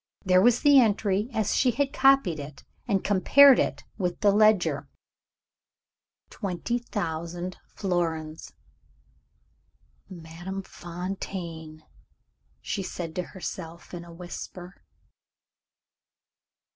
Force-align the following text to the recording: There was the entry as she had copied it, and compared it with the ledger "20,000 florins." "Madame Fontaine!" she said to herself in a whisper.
There 0.25 0.41
was 0.41 0.61
the 0.61 0.79
entry 0.79 1.29
as 1.31 1.55
she 1.55 1.69
had 1.69 1.93
copied 1.93 2.39
it, 2.39 2.63
and 2.87 3.03
compared 3.03 3.59
it 3.59 3.83
with 3.99 4.21
the 4.21 4.31
ledger 4.31 4.89
"20,000 6.31 7.57
florins." 7.67 8.53
"Madame 10.09 10.63
Fontaine!" 10.63 11.83
she 12.63 12.81
said 12.81 13.13
to 13.15 13.21
herself 13.37 13.93
in 13.93 14.03
a 14.03 14.11
whisper. 14.11 14.81